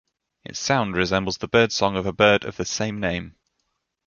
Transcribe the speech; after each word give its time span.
Its 0.43 0.57
sound 0.57 0.95
resembles 0.95 1.37
the 1.37 1.47
birdsong 1.47 1.95
of 1.95 2.07
a 2.07 2.11
bird 2.11 2.43
of 2.43 2.57
the 2.57 2.65
same 2.65 2.99
name. 2.99 3.35